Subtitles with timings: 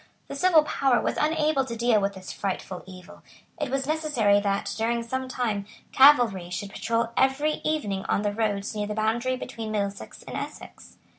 [0.29, 3.21] The civil power was unable to deal with this frightful evil.
[3.59, 8.75] It was necessary that, during some time, cavalry should patrol every evening on the roads
[8.75, 10.97] near the boundary between Middlesex and Essex.